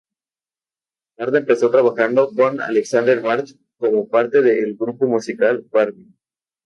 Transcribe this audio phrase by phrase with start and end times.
[1.15, 3.45] Barda empezó trabajando con Alexander Bard
[3.77, 6.11] como parte del grupo musical "Barbie".